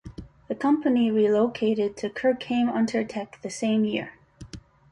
[0.47, 4.13] The company relocated to Kirchheim unter Teck the same year.